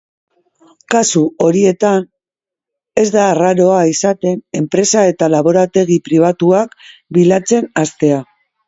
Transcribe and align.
Kasu 0.93 1.21
horietan, 1.47 2.07
ez 3.03 3.05
da 3.17 3.27
arraroa 3.35 3.77
izaten 3.93 4.43
enpresa 4.63 5.07
eta 5.15 5.33
laborategi 5.39 6.03
pribatuak 6.11 6.79
bilatzen 7.21 7.75
hastea. 7.85 8.23